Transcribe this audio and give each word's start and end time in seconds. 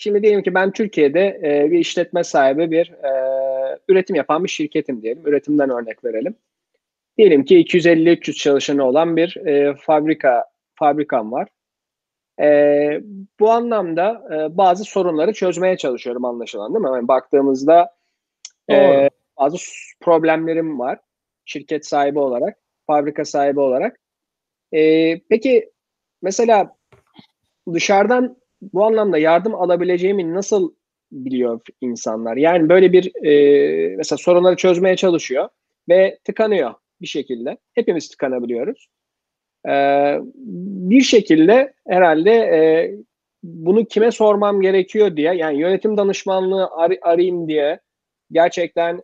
Şimdi 0.00 0.22
diyelim 0.22 0.42
ki 0.42 0.54
ben 0.54 0.72
Türkiye'de 0.72 1.40
e, 1.44 1.70
bir 1.70 1.78
işletme 1.78 2.24
sahibi 2.24 2.70
bir 2.70 2.90
e, 2.90 3.10
üretim 3.88 4.16
yapan 4.16 4.44
bir 4.44 4.48
şirketim 4.48 5.02
diyelim. 5.02 5.26
Üretimden 5.26 5.70
örnek 5.70 6.04
verelim. 6.04 6.34
Diyelim 7.18 7.44
ki 7.44 7.60
250-300 7.60 8.32
çalışanı 8.32 8.84
olan 8.84 9.16
bir 9.16 9.36
e, 9.46 9.74
fabrika 9.74 10.44
fabrikam 10.74 11.32
var. 11.32 11.48
E, 12.40 13.00
bu 13.40 13.50
anlamda 13.50 14.28
e, 14.34 14.56
bazı 14.56 14.84
sorunları 14.84 15.32
çözmeye 15.32 15.76
çalışıyorum 15.76 16.24
anlaşılan 16.24 16.74
değil 16.74 16.84
mi? 16.84 16.96
Yani 16.96 17.08
baktığımızda 17.08 17.94
e, 18.70 19.08
bazı 19.38 19.56
problemlerim 20.00 20.78
var 20.78 20.98
şirket 21.44 21.86
sahibi 21.86 22.18
olarak, 22.18 22.58
fabrika 22.86 23.24
sahibi 23.24 23.60
olarak. 23.60 24.00
E, 24.72 25.20
peki 25.20 25.70
mesela 26.22 26.76
dışarıdan 27.72 28.36
bu 28.62 28.84
anlamda 28.84 29.18
yardım 29.18 29.54
alabileceğimi 29.54 30.34
nasıl 30.34 30.72
biliyor 31.12 31.60
insanlar? 31.80 32.36
Yani 32.36 32.68
böyle 32.68 32.92
bir 32.92 33.24
e, 33.24 33.96
mesela 33.96 34.18
sorunları 34.18 34.56
çözmeye 34.56 34.96
çalışıyor 34.96 35.48
ve 35.88 36.18
tıkanıyor 36.24 36.74
bir 37.00 37.06
şekilde. 37.06 37.58
Hepimiz 37.74 38.08
tıkanabiliyoruz. 38.08 38.88
E, 39.68 39.72
bir 40.84 41.00
şekilde 41.00 41.72
herhalde 41.88 42.32
e, 42.32 42.90
bunu 43.42 43.84
kime 43.84 44.10
sormam 44.10 44.60
gerekiyor 44.60 45.16
diye 45.16 45.34
yani 45.34 45.60
yönetim 45.60 45.96
danışmanlığı 45.96 46.66
ar- 46.66 46.98
arayayım 47.02 47.48
diye 47.48 47.80
gerçekten 48.32 49.02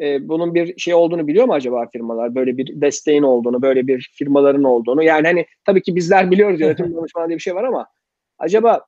e, 0.00 0.28
bunun 0.28 0.54
bir 0.54 0.78
şey 0.78 0.94
olduğunu 0.94 1.26
biliyor 1.26 1.46
mu 1.46 1.54
acaba 1.54 1.86
firmalar? 1.92 2.34
Böyle 2.34 2.56
bir 2.56 2.80
desteğin 2.80 3.22
olduğunu, 3.22 3.62
böyle 3.62 3.86
bir 3.86 4.10
firmaların 4.14 4.64
olduğunu. 4.64 5.02
Yani 5.02 5.26
hani 5.26 5.46
tabii 5.64 5.82
ki 5.82 5.96
bizler 5.96 6.30
biliyoruz 6.30 6.60
yönetim 6.60 6.86
danışmanlığı 6.96 7.28
diye 7.28 7.38
bir 7.38 7.42
şey 7.42 7.54
var 7.54 7.64
ama 7.64 7.86
acaba 8.38 8.86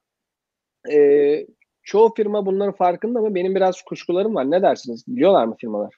e, 0.92 1.46
çoğu 1.82 2.14
firma 2.14 2.46
bunların 2.46 2.74
farkında 2.74 3.20
mı? 3.20 3.34
Benim 3.34 3.54
biraz 3.54 3.82
kuşkularım 3.82 4.34
var. 4.34 4.50
Ne 4.50 4.62
dersiniz? 4.62 5.04
Biliyorlar 5.08 5.44
mı 5.44 5.56
firmalar? 5.60 5.94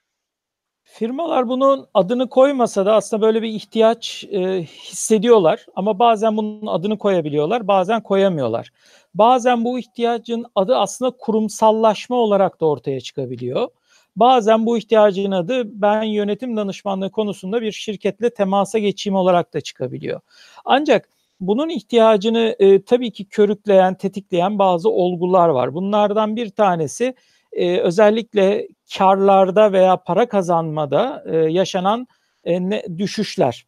Firmalar 0.90 1.48
bunun 1.48 1.86
adını 1.94 2.28
koymasa 2.28 2.86
da 2.86 2.94
aslında 2.94 3.22
böyle 3.22 3.42
bir 3.42 3.48
ihtiyaç 3.48 4.24
e, 4.30 4.62
hissediyorlar 4.62 5.66
ama 5.74 5.98
bazen 5.98 6.36
bunun 6.36 6.66
adını 6.66 6.98
koyabiliyorlar, 6.98 7.68
bazen 7.68 8.02
koyamıyorlar. 8.02 8.72
Bazen 9.14 9.64
bu 9.64 9.78
ihtiyacın 9.78 10.46
adı 10.54 10.76
aslında 10.76 11.10
kurumsallaşma 11.10 12.16
olarak 12.16 12.60
da 12.60 12.66
ortaya 12.66 13.00
çıkabiliyor. 13.00 13.68
Bazen 14.16 14.66
bu 14.66 14.78
ihtiyacın 14.78 15.30
adı 15.30 15.62
ben 15.82 16.02
yönetim 16.02 16.56
danışmanlığı 16.56 17.10
konusunda 17.10 17.62
bir 17.62 17.72
şirketle 17.72 18.30
temasa 18.30 18.78
geçeyim 18.78 19.16
olarak 19.16 19.54
da 19.54 19.60
çıkabiliyor. 19.60 20.20
Ancak 20.64 21.08
bunun 21.40 21.68
ihtiyacını 21.68 22.56
e, 22.58 22.82
tabii 22.82 23.12
ki 23.12 23.28
körükleyen, 23.28 23.94
tetikleyen 23.94 24.58
bazı 24.58 24.90
olgular 24.90 25.48
var. 25.48 25.74
Bunlardan 25.74 26.36
bir 26.36 26.50
tanesi 26.50 27.14
e, 27.52 27.78
özellikle 27.78 28.68
karlarda 28.98 29.72
veya 29.72 29.96
para 29.96 30.28
kazanmada 30.28 31.24
e, 31.26 31.36
yaşanan 31.36 32.06
e, 32.44 32.70
ne, 32.70 32.84
düşüşler. 32.98 33.66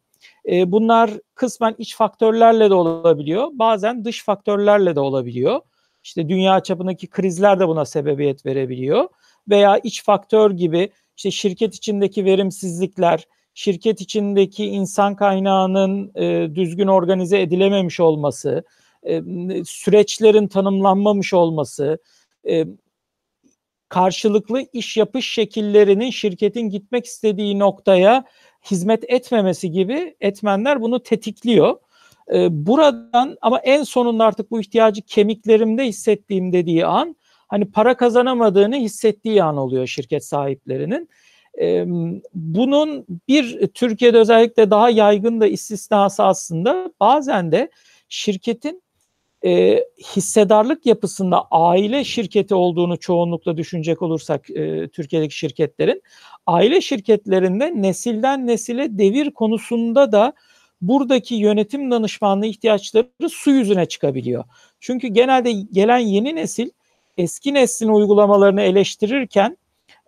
E, 0.51 0.71
bunlar 0.71 1.11
kısmen 1.35 1.75
iç 1.77 1.95
faktörlerle 1.95 2.69
de 2.69 2.73
olabiliyor, 2.73 3.47
bazen 3.53 4.05
dış 4.05 4.23
faktörlerle 4.23 4.95
de 4.95 4.99
olabiliyor. 4.99 5.61
İşte 6.03 6.29
dünya 6.29 6.59
çapındaki 6.59 7.07
krizler 7.07 7.59
de 7.59 7.67
buna 7.67 7.85
sebebiyet 7.85 8.45
verebiliyor 8.45 9.07
veya 9.49 9.77
iç 9.83 10.03
faktör 10.03 10.51
gibi 10.51 10.89
işte 11.17 11.31
şirket 11.31 11.75
içindeki 11.75 12.25
verimsizlikler, 12.25 13.27
şirket 13.53 14.01
içindeki 14.01 14.65
insan 14.65 15.15
kaynağının 15.15 16.11
e, 16.15 16.55
düzgün 16.55 16.87
organize 16.87 17.41
edilememiş 17.41 17.99
olması, 17.99 18.63
e, 19.03 19.21
süreçlerin 19.65 20.47
tanımlanmamış 20.47 21.33
olması, 21.33 21.97
e, 22.49 22.65
karşılıklı 23.89 24.65
iş 24.73 24.97
yapış 24.97 25.33
şekillerinin 25.33 26.09
şirketin 26.09 26.69
gitmek 26.69 27.05
istediği 27.05 27.59
noktaya 27.59 28.23
hizmet 28.71 29.03
etmemesi 29.07 29.71
gibi 29.71 30.15
etmenler 30.21 30.81
bunu 30.81 31.03
tetikliyor. 31.03 31.77
E, 32.33 32.65
buradan 32.65 33.37
ama 33.41 33.59
en 33.59 33.83
sonunda 33.83 34.25
artık 34.25 34.51
bu 34.51 34.61
ihtiyacı 34.61 35.01
kemiklerimde 35.01 35.83
hissettiğim 35.83 36.53
dediği 36.53 36.85
an 36.85 37.15
hani 37.47 37.71
para 37.71 37.97
kazanamadığını 37.97 38.75
hissettiği 38.75 39.43
an 39.43 39.57
oluyor 39.57 39.87
şirket 39.87 40.25
sahiplerinin. 40.25 41.09
Bunun 42.33 43.05
bir 43.27 43.67
Türkiye'de 43.67 44.17
özellikle 44.17 44.71
daha 44.71 44.89
yaygın 44.89 45.41
da 45.41 45.47
istisnası 45.47 46.23
aslında 46.23 46.93
bazen 46.99 47.51
de 47.51 47.69
şirketin 48.09 48.81
e, 49.45 49.83
hissedarlık 50.15 50.85
yapısında 50.85 51.47
aile 51.51 52.03
şirketi 52.03 52.55
olduğunu 52.55 52.99
çoğunlukla 52.99 53.57
düşünecek 53.57 54.01
olursak 54.01 54.49
e, 54.49 54.87
Türkiye'deki 54.87 55.35
şirketlerin 55.35 56.01
aile 56.47 56.81
şirketlerinde 56.81 57.81
nesilden 57.81 58.47
nesile 58.47 58.97
devir 58.97 59.31
konusunda 59.31 60.11
da 60.11 60.33
buradaki 60.81 61.35
yönetim 61.35 61.91
danışmanlığı 61.91 62.45
ihtiyaçları 62.45 63.29
su 63.29 63.51
yüzüne 63.51 63.85
çıkabiliyor. 63.85 64.43
Çünkü 64.79 65.07
genelde 65.07 65.51
gelen 65.51 65.97
yeni 65.97 66.35
nesil 66.35 66.69
eski 67.17 67.53
neslin 67.53 67.89
uygulamalarını 67.89 68.61
eleştirirken 68.61 69.57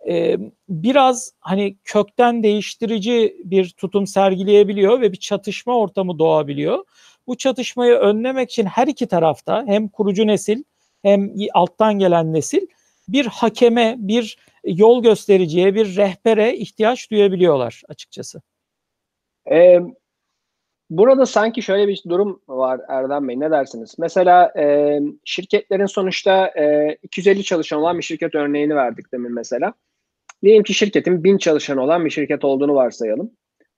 e, 0.08 0.36
biraz 0.68 1.32
hani 1.40 1.76
kökten 1.84 2.42
değiştirici 2.42 3.36
bir 3.44 3.68
tutum 3.68 4.06
sergileyebiliyor 4.06 5.00
ve 5.00 5.12
bir 5.12 5.16
çatışma 5.16 5.78
ortamı 5.78 6.18
doğabiliyor. 6.18 6.84
Bu 7.26 7.36
çatışmayı 7.36 7.94
önlemek 7.94 8.50
için 8.50 8.66
her 8.66 8.86
iki 8.86 9.06
tarafta 9.08 9.64
hem 9.66 9.88
kurucu 9.88 10.26
nesil 10.26 10.62
hem 11.02 11.32
alttan 11.54 11.98
gelen 11.98 12.32
nesil 12.32 12.66
bir 13.08 13.26
hakeme, 13.26 13.96
bir 13.98 14.38
yol 14.64 15.02
göstericiye, 15.02 15.74
bir 15.74 15.96
rehbere 15.96 16.56
ihtiyaç 16.56 17.10
duyabiliyorlar 17.10 17.82
açıkçası. 17.88 18.42
Ee, 19.50 19.80
burada 20.90 21.26
sanki 21.26 21.62
şöyle 21.62 21.88
bir 21.88 22.02
durum 22.08 22.42
var 22.48 22.80
Erdem 22.88 23.28
Bey. 23.28 23.40
Ne 23.40 23.50
dersiniz? 23.50 23.94
Mesela 23.98 24.52
e, 24.58 24.98
şirketlerin 25.24 25.86
sonuçta 25.86 26.46
e, 26.46 26.96
250 27.02 27.44
çalışan 27.44 27.78
olan 27.78 27.98
bir 27.98 28.02
şirket 28.02 28.34
örneğini 28.34 28.76
verdik 28.76 29.12
demin 29.12 29.32
mesela. 29.34 29.74
Diyelim 30.44 30.62
ki 30.62 30.74
şirketin 30.74 31.24
1000 31.24 31.38
çalışan 31.38 31.78
olan 31.78 32.04
bir 32.04 32.10
şirket 32.10 32.44
olduğunu 32.44 32.74
varsayalım. 32.74 33.30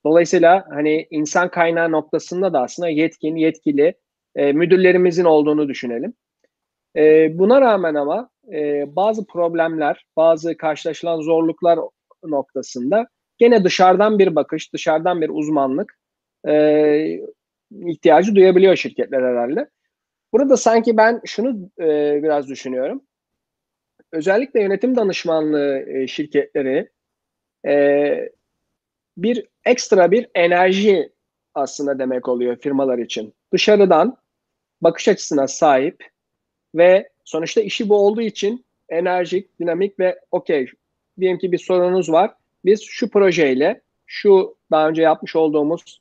Dolayısıyla 0.06 0.64
hani 0.70 1.06
insan 1.10 1.50
kaynağı 1.50 1.92
noktasında 1.92 2.52
da 2.52 2.62
aslında 2.62 2.88
yetkin, 2.88 3.36
yetkili 3.36 3.94
e, 4.36 4.52
müdürlerimizin 4.52 5.24
olduğunu 5.24 5.68
düşünelim. 5.68 6.14
E, 6.96 7.30
buna 7.38 7.60
rağmen 7.60 7.94
ama 7.94 8.30
e, 8.52 8.84
bazı 8.96 9.26
problemler, 9.26 10.06
bazı 10.16 10.56
karşılaşılan 10.56 11.20
zorluklar 11.20 11.78
noktasında 12.24 13.06
gene 13.38 13.64
dışarıdan 13.64 14.18
bir 14.18 14.36
bakış, 14.36 14.72
dışarıdan 14.72 15.20
bir 15.20 15.28
uzmanlık 15.28 15.98
e, 16.48 17.20
ihtiyacı 17.86 18.34
duyabiliyor 18.34 18.76
şirketler 18.76 19.22
herhalde. 19.22 19.68
Burada 20.32 20.56
sanki 20.56 20.96
ben 20.96 21.20
şunu 21.24 21.70
e, 21.80 22.20
biraz 22.22 22.48
düşünüyorum. 22.48 23.02
Özellikle 24.12 24.62
yönetim 24.62 24.96
danışmanlığı 24.96 25.78
e, 25.78 26.06
şirketleri 26.06 26.88
e, 27.66 28.28
bir 29.16 29.46
ekstra 29.64 30.10
bir 30.10 30.28
enerji 30.34 31.12
aslında 31.54 31.98
demek 31.98 32.28
oluyor 32.28 32.56
firmalar 32.56 32.98
için. 32.98 33.34
Dışarıdan 33.52 34.16
bakış 34.80 35.08
açısına 35.08 35.48
sahip 35.48 36.04
ve 36.74 37.08
sonuçta 37.24 37.60
işi 37.60 37.88
bu 37.88 37.96
olduğu 37.96 38.22
için 38.22 38.64
enerjik, 38.88 39.60
dinamik 39.60 40.00
ve 40.00 40.20
okey 40.30 40.66
diyelim 41.20 41.38
ki 41.38 41.52
bir 41.52 41.58
sorunuz 41.58 42.12
var. 42.12 42.34
Biz 42.64 42.82
şu 42.82 43.10
projeyle, 43.10 43.80
şu 44.06 44.56
daha 44.70 44.88
önce 44.88 45.02
yapmış 45.02 45.36
olduğumuz 45.36 46.00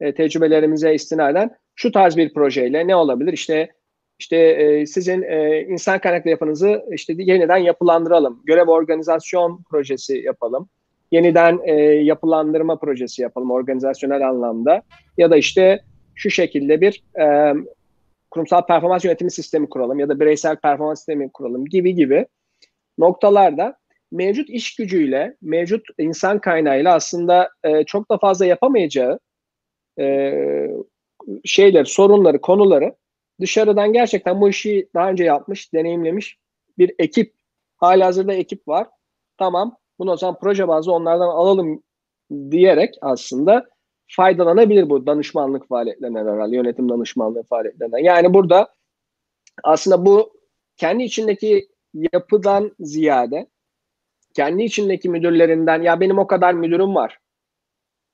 e, 0.00 0.14
tecrübelerimize 0.14 0.94
istinaden 0.94 1.56
şu 1.74 1.92
tarz 1.92 2.16
bir 2.16 2.34
projeyle 2.34 2.86
ne 2.86 2.96
olabilir? 2.96 3.32
İşte 3.32 3.72
işte 4.20 4.36
e, 4.36 4.86
sizin 4.86 5.22
e, 5.22 5.60
insan 5.68 5.98
kaynaklı 5.98 6.30
yapınızı 6.30 6.84
işte 6.92 7.14
yeniden 7.18 7.56
yapılandıralım. 7.56 8.42
Görev 8.44 8.68
organizasyon 8.68 9.62
projesi 9.70 10.18
yapalım 10.18 10.68
yeniden 11.10 11.60
e, 11.64 11.74
yapılandırma 11.82 12.78
projesi 12.78 13.22
yapalım 13.22 13.50
organizasyonel 13.50 14.28
anlamda 14.28 14.82
ya 15.18 15.30
da 15.30 15.36
işte 15.36 15.80
şu 16.14 16.30
şekilde 16.30 16.80
bir 16.80 17.02
e, 17.20 17.54
kurumsal 18.30 18.66
performans 18.66 19.04
yönetimi 19.04 19.30
sistemi 19.30 19.68
kuralım 19.68 19.98
ya 19.98 20.08
da 20.08 20.20
bireysel 20.20 20.56
performans 20.56 20.98
sistemi 20.98 21.32
kuralım 21.32 21.64
gibi 21.64 21.94
gibi 21.94 22.26
noktalarda 22.98 23.76
mevcut 24.12 24.50
iş 24.50 24.76
gücüyle, 24.76 25.36
mevcut 25.42 25.86
insan 25.98 26.38
kaynağıyla 26.38 26.94
aslında 26.94 27.50
e, 27.64 27.84
çok 27.84 28.10
da 28.10 28.18
fazla 28.18 28.46
yapamayacağı 28.46 29.18
e, 30.00 30.34
şeyler, 31.44 31.84
sorunları, 31.84 32.40
konuları 32.40 32.94
dışarıdan 33.40 33.92
gerçekten 33.92 34.40
bu 34.40 34.48
işi 34.48 34.88
daha 34.94 35.10
önce 35.10 35.24
yapmış, 35.24 35.72
deneyimlemiş 35.72 36.38
bir 36.78 36.94
ekip, 36.98 37.34
hali 37.76 38.04
hazırda 38.04 38.32
ekip 38.32 38.68
var. 38.68 38.88
Tamam, 39.38 39.76
bunu 39.98 40.12
o 40.12 40.16
zaman 40.16 40.38
proje 40.40 40.68
bazlı 40.68 40.92
onlardan 40.92 41.28
alalım 41.28 41.82
diyerek 42.50 42.94
aslında 43.00 43.68
faydalanabilir 44.08 44.90
bu 44.90 45.06
danışmanlık 45.06 45.68
faaliyetlerinden 45.68 46.26
herhalde, 46.26 46.56
yönetim 46.56 46.88
danışmanlığı 46.88 47.42
faaliyetlerinden. 47.42 47.98
Yani 47.98 48.34
burada 48.34 48.74
aslında 49.64 50.06
bu 50.06 50.32
kendi 50.76 51.02
içindeki 51.02 51.68
yapıdan 52.12 52.76
ziyade 52.80 53.46
kendi 54.34 54.62
içindeki 54.62 55.08
müdürlerinden 55.08 55.82
ya 55.82 56.00
benim 56.00 56.18
o 56.18 56.26
kadar 56.26 56.54
müdürüm 56.54 56.94
var. 56.94 57.18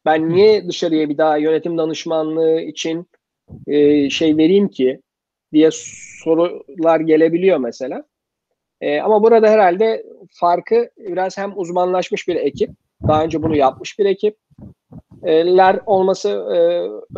Ben 0.04 0.28
niye 0.28 0.68
dışarıya 0.68 1.08
bir 1.08 1.18
daha 1.18 1.36
yönetim 1.36 1.78
danışmanlığı 1.78 2.60
için 2.60 3.06
e, 3.66 4.10
şey 4.10 4.36
vereyim 4.36 4.68
ki 4.68 5.00
diye 5.56 5.70
sorular 5.72 7.00
gelebiliyor 7.00 7.58
mesela. 7.58 8.04
E, 8.80 9.00
ama 9.00 9.22
burada 9.22 9.48
herhalde 9.48 10.06
farkı 10.30 10.90
biraz 10.96 11.38
hem 11.38 11.52
uzmanlaşmış 11.58 12.28
bir 12.28 12.36
ekip, 12.36 12.70
daha 13.08 13.24
önce 13.24 13.42
bunu 13.42 13.56
yapmış 13.56 13.98
bir 13.98 14.04
ekipler 14.04 15.80
olması 15.86 16.28
e, 16.28 16.58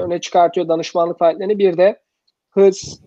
öne 0.00 0.20
çıkartıyor 0.20 0.69
danışmanlık 0.69 1.19
faaliyetlerini. 1.19 1.58
Bir 1.58 1.76
de 1.76 2.00
hız, 2.50 3.02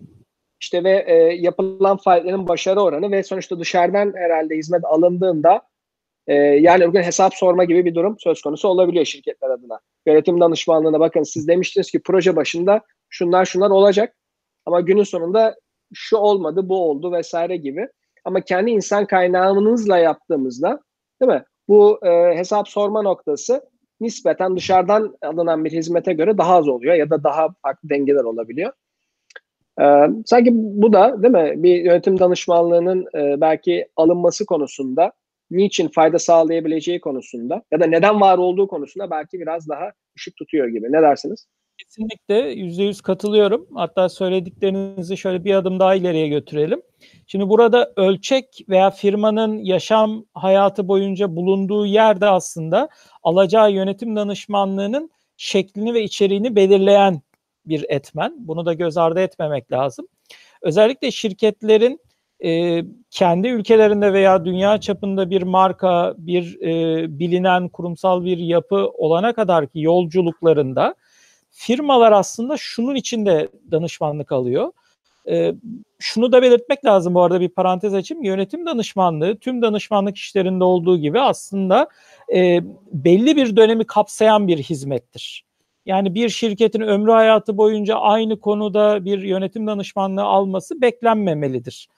işte 0.60 0.84
ve 0.84 1.04
e, 1.06 1.14
yapılan 1.34 1.96
faaliyetlerin 1.96 2.48
başarı 2.48 2.80
oranı 2.80 3.10
ve 3.10 3.22
sonuçta 3.22 3.60
dışarıdan 3.60 4.12
herhalde 4.16 4.56
hizmet 4.56 4.84
alındığında 4.84 5.62
e, 6.26 6.34
yani 6.34 6.88
bugün 6.88 7.02
hesap 7.02 7.34
sorma 7.34 7.64
gibi 7.64 7.84
bir 7.84 7.94
durum 7.94 8.16
söz 8.18 8.42
konusu 8.42 8.68
olabiliyor 8.68 9.04
şirketler 9.04 9.50
adına. 9.50 9.80
Yönetim 10.06 10.40
danışmanlığına 10.40 11.00
bakın 11.00 11.22
siz 11.22 11.48
demiştiniz 11.48 11.90
ki 11.90 12.00
proje 12.02 12.36
başında 12.36 12.80
şunlar 13.08 13.44
şunlar 13.44 13.70
olacak 13.70 14.14
ama 14.66 14.80
günün 14.80 15.02
sonunda 15.02 15.56
şu 15.94 16.16
olmadı 16.16 16.68
bu 16.68 16.90
oldu 16.90 17.12
vesaire 17.12 17.56
gibi. 17.56 17.88
Ama 18.24 18.40
kendi 18.40 18.70
insan 18.70 19.06
kaynağınızla 19.06 19.98
yaptığımızda 19.98 20.80
değil 21.22 21.32
mi? 21.32 21.44
Bu 21.68 22.06
e, 22.06 22.36
hesap 22.36 22.68
sorma 22.68 23.02
noktası 23.02 23.62
nispeten 24.00 24.56
dışarıdan 24.56 25.16
alınan 25.22 25.64
bir 25.64 25.72
hizmete 25.72 26.12
göre 26.12 26.38
daha 26.38 26.54
az 26.54 26.68
oluyor 26.68 26.94
ya 26.94 27.10
da 27.10 27.24
daha 27.24 27.48
farklı 27.62 27.88
dengeler 27.88 28.24
olabiliyor. 28.24 28.72
Ee, 29.80 30.06
sanki 30.26 30.50
bu 30.54 30.92
da 30.92 31.22
değil 31.22 31.32
mi 31.32 31.62
bir 31.62 31.84
yönetim 31.84 32.18
danışmanlığının 32.18 33.06
e, 33.14 33.40
belki 33.40 33.88
alınması 33.96 34.46
konusunda 34.46 35.12
niçin 35.50 35.88
fayda 35.88 36.18
sağlayabileceği 36.18 37.00
konusunda 37.00 37.62
ya 37.72 37.80
da 37.80 37.86
neden 37.86 38.20
var 38.20 38.38
olduğu 38.38 38.68
konusunda 38.68 39.10
belki 39.10 39.40
biraz 39.40 39.68
daha 39.68 39.92
ışık 40.16 40.36
tutuyor 40.36 40.68
gibi. 40.68 40.92
Ne 40.92 41.02
dersiniz? 41.02 41.46
Kesinlikle 41.78 42.34
yüzde 42.34 42.82
yüz 42.82 43.00
katılıyorum. 43.00 43.66
Hatta 43.74 44.08
söylediklerinizi 44.08 45.16
şöyle 45.16 45.44
bir 45.44 45.54
adım 45.54 45.80
daha 45.80 45.94
ileriye 45.94 46.28
götürelim. 46.28 46.82
Şimdi 47.26 47.48
burada 47.48 47.92
ölçek 47.96 48.64
veya 48.68 48.90
firmanın 48.90 49.58
yaşam 49.58 50.24
hayatı 50.34 50.88
boyunca 50.88 51.36
bulunduğu 51.36 51.86
yerde 51.86 52.26
aslında 52.26 52.88
alacağı 53.22 53.72
yönetim 53.72 54.16
danışmanlığının 54.16 55.10
şeklini 55.36 55.94
ve 55.94 56.02
içeriğini 56.02 56.56
belirleyen 56.56 57.20
bir 57.66 57.86
etmen. 57.88 58.34
Bunu 58.38 58.66
da 58.66 58.72
göz 58.74 58.96
ardı 58.96 59.20
etmemek 59.20 59.72
lazım. 59.72 60.06
Özellikle 60.62 61.10
şirketlerin 61.10 62.00
e, 62.44 62.82
kendi 63.10 63.48
ülkelerinde 63.48 64.12
veya 64.12 64.44
dünya 64.44 64.80
çapında 64.80 65.30
bir 65.30 65.42
marka, 65.42 66.14
bir 66.18 66.60
e, 66.62 67.18
bilinen 67.18 67.68
kurumsal 67.68 68.24
bir 68.24 68.38
yapı 68.38 68.76
olana 68.76 69.32
kadar 69.32 69.66
ki 69.66 69.80
yolculuklarında 69.80 70.94
firmalar 71.52 72.12
aslında 72.12 72.56
şunun 72.56 72.94
içinde 72.94 73.48
danışmanlık 73.70 74.32
alıyor. 74.32 74.72
E, 75.28 75.54
şunu 75.98 76.32
da 76.32 76.42
belirtmek 76.42 76.84
lazım 76.84 77.14
bu 77.14 77.22
arada 77.22 77.40
bir 77.40 77.48
parantez 77.48 77.94
açayım. 77.94 78.24
Yönetim 78.24 78.66
danışmanlığı 78.66 79.38
tüm 79.38 79.62
danışmanlık 79.62 80.16
işlerinde 80.16 80.64
olduğu 80.64 80.98
gibi 80.98 81.20
aslında 81.20 81.88
e, 82.34 82.60
belli 82.92 83.36
bir 83.36 83.56
dönemi 83.56 83.84
kapsayan 83.84 84.48
bir 84.48 84.58
hizmettir. 84.58 85.44
Yani 85.86 86.14
bir 86.14 86.28
şirketin 86.28 86.80
ömrü 86.80 87.10
hayatı 87.10 87.56
boyunca 87.56 87.96
aynı 87.96 88.40
konuda 88.40 89.04
bir 89.04 89.22
yönetim 89.22 89.66
danışmanlığı 89.66 90.22
alması 90.22 90.80
beklenmemelidir. 90.80 91.88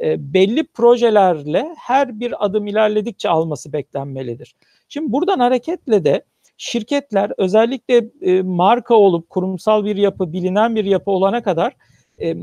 E, 0.00 0.34
belli 0.34 0.64
projelerle 0.64 1.74
her 1.78 2.20
bir 2.20 2.44
adım 2.44 2.66
ilerledikçe 2.66 3.28
alması 3.28 3.72
beklenmelidir. 3.72 4.54
Şimdi 4.88 5.12
buradan 5.12 5.38
hareketle 5.38 6.04
de 6.04 6.24
şirketler 6.60 7.32
özellikle 7.38 8.04
e, 8.22 8.42
marka 8.42 8.94
olup 8.94 9.30
kurumsal 9.30 9.84
bir 9.84 9.96
yapı, 9.96 10.32
bilinen 10.32 10.76
bir 10.76 10.84
yapı 10.84 11.10
olana 11.10 11.42
kadar 11.42 11.76
e, 12.20 12.36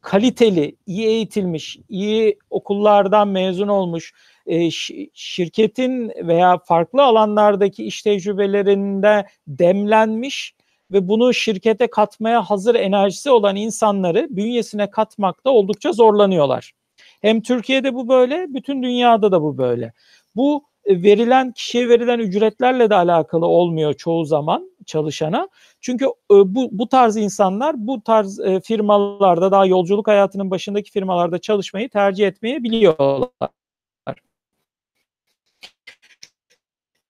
kaliteli, 0.00 0.76
iyi 0.86 1.06
eğitilmiş, 1.06 1.78
iyi 1.88 2.38
okullardan 2.50 3.28
mezun 3.28 3.68
olmuş, 3.68 4.12
e, 4.46 4.70
şirketin 5.14 6.12
veya 6.28 6.58
farklı 6.58 7.02
alanlardaki 7.02 7.84
iş 7.84 8.02
tecrübelerinde 8.02 9.26
demlenmiş 9.46 10.54
ve 10.92 11.08
bunu 11.08 11.34
şirkete 11.34 11.86
katmaya 11.86 12.42
hazır 12.42 12.74
enerjisi 12.74 13.30
olan 13.30 13.56
insanları 13.56 14.26
bünyesine 14.30 14.90
katmakta 14.90 15.50
oldukça 15.50 15.92
zorlanıyorlar. 15.92 16.72
Hem 17.20 17.40
Türkiye'de 17.40 17.94
bu 17.94 18.08
böyle, 18.08 18.46
bütün 18.48 18.82
dünyada 18.82 19.32
da 19.32 19.42
bu 19.42 19.58
böyle. 19.58 19.92
Bu 20.36 20.71
verilen 20.88 21.52
kişiye 21.52 21.88
verilen 21.88 22.18
ücretlerle 22.18 22.90
de 22.90 22.94
alakalı 22.94 23.46
olmuyor 23.46 23.94
çoğu 23.94 24.24
zaman 24.24 24.70
çalışana. 24.86 25.48
Çünkü 25.80 26.04
e, 26.04 26.10
bu 26.30 26.68
bu 26.72 26.88
tarz 26.88 27.16
insanlar 27.16 27.86
bu 27.86 28.02
tarz 28.02 28.40
e, 28.40 28.60
firmalarda 28.60 29.52
daha 29.52 29.66
yolculuk 29.66 30.08
hayatının 30.08 30.50
başındaki 30.50 30.90
firmalarda 30.90 31.38
çalışmayı 31.38 31.88
tercih 31.88 32.26
etmeyi 32.26 32.62
biliyorlar. 32.62 33.30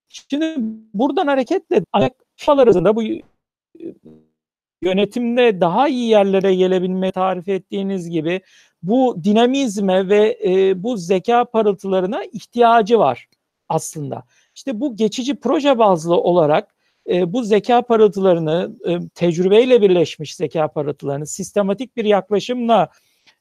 Şimdi 0.08 0.54
buradan 0.94 1.26
hareketle 1.26 1.82
firmalar 2.36 2.66
arasında 2.66 2.96
bu 2.96 3.02
yönetimde 4.82 5.60
daha 5.60 5.88
iyi 5.88 6.08
yerlere 6.08 6.54
gelebilme 6.54 7.12
tarif 7.12 7.48
ettiğiniz 7.48 8.10
gibi 8.10 8.40
bu 8.82 9.16
dinamizme 9.24 10.08
ve 10.08 10.38
e, 10.44 10.82
bu 10.82 10.96
zeka 10.96 11.44
parıltılarına 11.44 12.24
ihtiyacı 12.24 12.98
var 12.98 13.28
aslında. 13.72 14.22
İşte 14.54 14.80
bu 14.80 14.96
geçici 14.96 15.40
proje 15.40 15.78
bazlı 15.78 16.16
olarak 16.16 16.74
e, 17.10 17.32
bu 17.32 17.42
zeka 17.42 17.82
parıltılarını 17.82 18.72
e, 18.88 19.08
tecrübeyle 19.14 19.82
birleşmiş 19.82 20.36
zeka 20.36 20.68
parıltılarını 20.68 21.26
sistematik 21.26 21.96
bir 21.96 22.04
yaklaşımla 22.04 22.88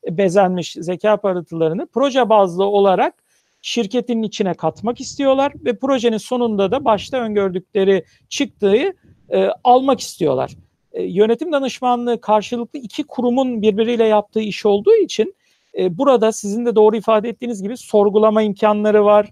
bezenmiş 0.09 0.73
zeka 0.79 1.17
parıltılarını 1.17 1.87
proje 1.93 2.29
bazlı 2.29 2.65
olarak 2.65 3.13
şirketin 3.61 4.23
içine 4.23 4.53
katmak 4.53 5.01
istiyorlar 5.01 5.53
ve 5.65 5.77
projenin 5.77 6.17
sonunda 6.17 6.71
da 6.71 6.85
başta 6.85 7.17
öngördükleri 7.17 8.05
çıktığı 8.29 8.93
e, 9.29 9.49
almak 9.63 9.99
istiyorlar. 9.99 10.51
E, 10.93 11.03
yönetim 11.03 11.51
danışmanlığı 11.51 12.21
karşılıklı 12.21 12.79
iki 12.79 13.03
kurumun 13.03 13.61
birbiriyle 13.61 14.05
yaptığı 14.05 14.41
iş 14.41 14.65
olduğu 14.65 14.95
için 14.95 15.35
e, 15.77 15.97
burada 15.97 16.31
sizin 16.31 16.65
de 16.65 16.75
doğru 16.75 16.95
ifade 16.95 17.29
ettiğiniz 17.29 17.63
gibi 17.63 17.77
sorgulama 17.77 18.41
imkanları 18.41 19.05
var. 19.05 19.29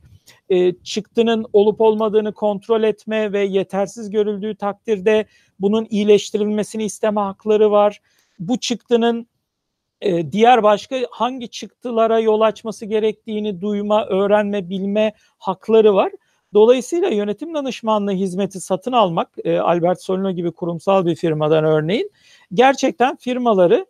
E, 0.50 0.76
çıktının 0.76 1.46
olup 1.54 1.82
olmadığını 1.82 2.34
kontrol 2.34 2.84
etme 2.84 3.34
ve 3.34 3.46
yetersiz 3.46 4.10
görüldüğü 4.10 4.56
takdirde 4.56 5.26
bunun 5.60 5.88
iyileştirilmesini 5.90 6.84
isteme 6.84 7.22
hakları 7.22 7.72
var. 7.72 8.02
Bu 8.40 8.60
çıktının 8.60 9.28
e, 10.02 10.32
diğer 10.32 10.64
başka 10.64 10.98
hangi 11.12 11.50
çıktılara 11.50 12.20
yol 12.20 12.42
açması 12.42 12.86
gerektiğini 12.86 13.62
duyma, 13.62 14.06
öğrenme, 14.06 14.70
bilme 14.70 15.14
hakları 15.38 15.94
var. 15.94 16.12
Dolayısıyla 16.54 17.10
yönetim 17.10 17.54
danışmanlığı 17.54 18.12
hizmeti 18.12 18.62
satın 18.62 18.92
almak, 18.92 19.30
e, 19.44 19.60
Albert 19.60 20.02
Solino 20.02 20.32
gibi 20.32 20.52
kurumsal 20.52 21.06
bir 21.06 21.16
firmadan 21.16 21.64
örneğin, 21.64 22.12
gerçekten 22.54 23.16
firmaları 23.16 23.86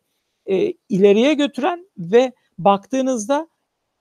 e, 0.46 0.74
ileriye 0.90 1.34
götüren 1.34 1.88
ve 1.98 2.32
baktığınızda 2.58 3.48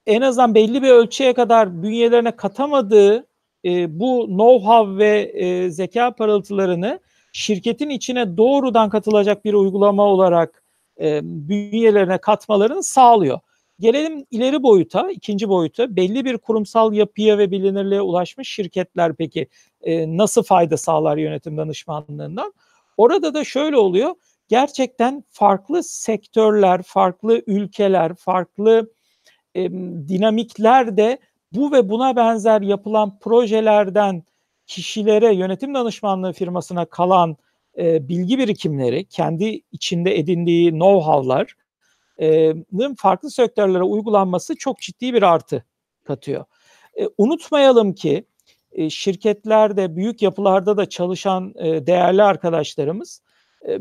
en 0.08 0.20
azından 0.20 0.54
belli 0.54 0.82
bir 0.82 0.90
ölçüye 0.90 1.32
kadar 1.32 1.82
bünyelerine 1.82 2.36
katamadığı 2.36 3.26
e, 3.64 4.00
bu 4.00 4.26
know-how 4.28 4.98
ve 4.98 5.20
e, 5.34 5.70
zeka 5.70 6.14
parıltılarını 6.14 7.00
şirketin 7.32 7.88
içine 7.88 8.36
doğrudan 8.36 8.90
katılacak 8.90 9.44
bir 9.44 9.54
uygulama 9.54 10.02
olarak 10.02 10.62
e, 11.00 11.20
bünyelerine 11.22 12.18
katmalarını 12.18 12.82
sağlıyor. 12.82 13.40
Gelelim 13.80 14.24
ileri 14.30 14.62
boyuta, 14.62 15.10
ikinci 15.10 15.48
boyuta. 15.48 15.96
Belli 15.96 16.24
bir 16.24 16.38
kurumsal 16.38 16.92
yapıya 16.92 17.38
ve 17.38 17.50
bilinirliğe 17.50 18.00
ulaşmış 18.00 18.48
şirketler 18.48 19.14
peki 19.16 19.48
e, 19.82 20.16
nasıl 20.16 20.42
fayda 20.42 20.76
sağlar 20.76 21.16
yönetim 21.16 21.56
danışmanlığından? 21.56 22.52
Orada 22.96 23.34
da 23.34 23.44
şöyle 23.44 23.76
oluyor. 23.76 24.14
Gerçekten 24.48 25.24
farklı 25.28 25.82
sektörler, 25.82 26.82
farklı 26.82 27.42
ülkeler, 27.46 28.14
farklı 28.14 28.90
e, 29.54 29.70
dinamikler 30.08 30.96
de 30.96 31.18
bu 31.52 31.72
ve 31.72 31.88
buna 31.88 32.16
benzer 32.16 32.60
yapılan 32.60 33.18
projelerden 33.18 34.22
kişilere, 34.66 35.34
yönetim 35.34 35.74
danışmanlığı 35.74 36.32
firmasına 36.32 36.84
kalan 36.84 37.36
e, 37.78 38.08
bilgi 38.08 38.38
birikimleri, 38.38 39.04
kendi 39.04 39.60
içinde 39.72 40.18
edindiği 40.18 40.70
know-how'lar 40.70 41.54
farklı 42.98 43.30
sektörlere 43.30 43.82
uygulanması 43.82 44.56
çok 44.56 44.78
ciddi 44.78 45.14
bir 45.14 45.22
artı 45.22 45.64
katıyor. 46.04 46.44
E, 47.00 47.08
unutmayalım 47.18 47.92
ki 47.92 48.24
e, 48.72 48.90
şirketlerde, 48.90 49.96
büyük 49.96 50.22
yapılarda 50.22 50.76
da 50.76 50.88
çalışan 50.88 51.54
e, 51.56 51.86
değerli 51.86 52.22
arkadaşlarımız 52.22 53.22
e, 53.68 53.78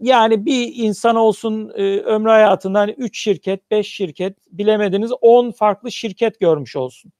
yani 0.00 0.46
bir 0.46 0.72
insan 0.74 1.16
olsun 1.16 1.72
e, 1.76 2.00
ömrü 2.00 2.28
hayatında 2.28 2.78
hani 2.78 2.90
3 2.90 3.18
şirket, 3.18 3.70
5 3.70 3.86
şirket, 3.86 4.36
bilemediniz 4.52 5.12
10 5.20 5.50
farklı 5.50 5.92
şirket 5.92 6.40
görmüş 6.40 6.76
olsun. 6.76 7.12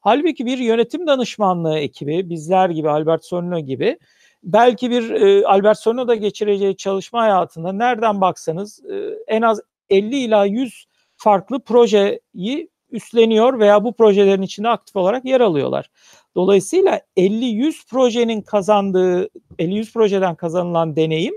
Halbuki 0.00 0.46
bir 0.46 0.58
yönetim 0.58 1.06
danışmanlığı 1.06 1.78
ekibi, 1.78 2.30
bizler 2.30 2.70
gibi 2.70 2.90
Albert 2.90 3.24
Sorno 3.24 3.60
gibi 3.60 3.98
belki 4.42 4.90
bir 4.90 5.10
e, 5.10 5.46
Albert 5.46 5.78
Sorno 5.78 6.08
da 6.08 6.14
geçireceği 6.14 6.76
çalışma 6.76 7.22
hayatında 7.22 7.72
nereden 7.72 8.20
baksanız 8.20 8.84
e, 8.84 8.94
en 9.26 9.42
az 9.42 9.60
50 9.90 10.16
ila 10.16 10.44
100 10.44 10.86
farklı 11.16 11.60
projeyi 11.60 12.70
üstleniyor 12.90 13.58
veya 13.58 13.84
bu 13.84 13.92
projelerin 13.92 14.42
içinde 14.42 14.68
aktif 14.68 14.96
olarak 14.96 15.24
yer 15.24 15.40
alıyorlar. 15.40 15.90
Dolayısıyla 16.34 17.00
50-100 17.16 17.88
projenin 17.90 18.42
kazandığı, 18.42 19.28
50-100 19.58 19.92
projeden 19.92 20.34
kazanılan 20.34 20.96
deneyim 20.96 21.34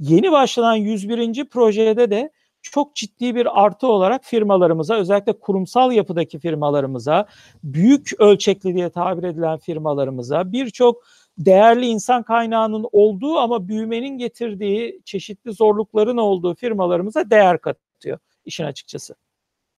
yeni 0.00 0.32
başlanan 0.32 0.76
101. 0.76 1.44
projede 1.44 2.10
de 2.10 2.30
çok 2.62 2.94
ciddi 2.94 3.34
bir 3.34 3.64
artı 3.64 3.86
olarak 3.86 4.24
firmalarımıza 4.24 4.94
özellikle 4.94 5.32
kurumsal 5.32 5.92
yapıdaki 5.92 6.38
firmalarımıza 6.38 7.26
büyük 7.64 8.10
ölçekli 8.20 8.74
diye 8.74 8.90
tabir 8.90 9.22
edilen 9.22 9.58
firmalarımıza 9.58 10.52
birçok 10.52 11.04
değerli 11.38 11.86
insan 11.86 12.22
kaynağının 12.22 12.86
olduğu 12.92 13.38
ama 13.38 13.68
büyümenin 13.68 14.18
getirdiği 14.18 15.00
çeşitli 15.04 15.52
zorlukların 15.52 16.16
olduğu 16.16 16.54
firmalarımıza 16.54 17.30
değer 17.30 17.60
katıyor 17.60 18.18
işin 18.44 18.64
açıkçası. 18.64 19.14